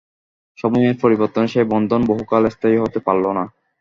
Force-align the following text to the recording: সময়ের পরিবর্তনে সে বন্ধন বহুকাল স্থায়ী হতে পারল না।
সময়ের 0.57 0.95
পরিবর্তনে 1.03 1.47
সে 1.47 1.61
বন্ধন 1.73 2.01
বহুকাল 2.05 2.43
স্থায়ী 2.49 2.77
হতে 2.77 2.99
পারল 3.07 3.25
না। 3.37 3.43